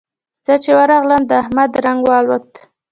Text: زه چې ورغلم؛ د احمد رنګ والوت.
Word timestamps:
زه 0.45 0.53
چې 0.63 0.71
ورغلم؛ 0.77 1.21
د 1.29 1.31
احمد 1.41 1.71
رنګ 1.85 2.01
والوت. 2.09 2.49